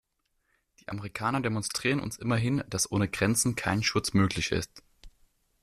[0.79, 4.81] Die Amerikaner demonstrieren uns immerhin, dass ohne Grenzen kein Schutz möglich ist.